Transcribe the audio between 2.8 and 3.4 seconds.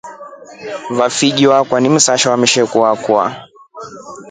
akwa.